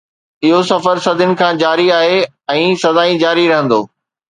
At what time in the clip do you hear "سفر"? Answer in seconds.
0.71-0.95